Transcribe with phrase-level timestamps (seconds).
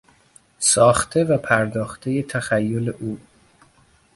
[0.59, 3.19] ساخته و پرداختهی تخیل او